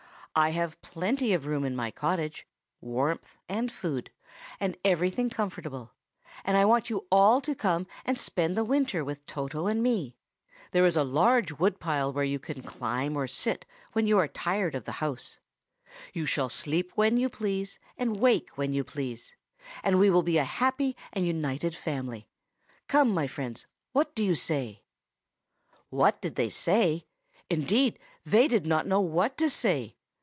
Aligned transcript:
I 0.33 0.51
have 0.51 0.81
plenty 0.81 1.33
of 1.33 1.45
room 1.45 1.65
in 1.65 1.75
my 1.75 1.91
cottage, 1.91 2.47
warmth, 2.79 3.37
and 3.49 3.69
food, 3.69 4.11
and 4.61 4.77
everything 4.83 5.29
comfortable; 5.29 5.91
and 6.45 6.55
I 6.55 6.63
want 6.63 6.89
you 6.89 7.05
all 7.11 7.41
to 7.41 7.53
come 7.53 7.85
and 8.05 8.17
spend 8.17 8.55
the 8.55 8.63
winter 8.63 9.03
with 9.03 9.25
Toto 9.25 9.67
and 9.67 9.83
me. 9.83 10.15
There 10.71 10.85
is 10.85 10.95
a 10.95 11.03
large 11.03 11.51
wood 11.59 11.81
pile 11.81 12.13
where 12.13 12.23
you 12.23 12.39
can 12.39 12.63
climb 12.63 13.17
or 13.17 13.27
sit 13.27 13.65
when 13.91 14.07
you 14.07 14.17
are 14.19 14.27
tired 14.29 14.73
of 14.73 14.85
the 14.85 14.93
house. 15.03 15.39
You 16.13 16.25
shall 16.25 16.47
sleep 16.47 16.93
when 16.95 17.17
you 17.17 17.27
please, 17.27 17.77
and 17.97 18.15
wake 18.15 18.51
when 18.57 18.71
you 18.71 18.85
please; 18.85 19.35
and 19.83 19.99
we 19.99 20.09
will 20.09 20.23
be 20.23 20.37
a 20.37 20.45
happy 20.45 20.95
and 21.11 21.27
united 21.27 21.75
family. 21.75 22.29
Come, 22.87 23.09
my 23.11 23.27
friends, 23.27 23.67
what 23.91 24.15
do 24.15 24.23
you 24.23 24.35
say?" 24.35 24.79
"Then 24.79 24.79
the 24.79 25.17
grandmother 25.89 25.91
made 25.91 25.91
a 25.91 25.91
little 25.91 26.11
speech." 26.13 26.21
What 26.21 26.21
did 26.21 26.35
they 26.35 26.49
say? 26.49 27.05
Indeed, 27.49 27.99
they 28.25 28.47
did 28.47 28.65
not 28.65 28.87
know 28.87 29.01
what 29.01 29.37
to 29.37 29.49
say. 29.49 29.97